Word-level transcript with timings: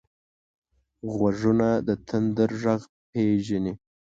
غوږونه 1.13 1.67
د 1.87 1.89
تندر 2.07 2.49
غږ 2.61 2.81
پېژني 3.11 3.73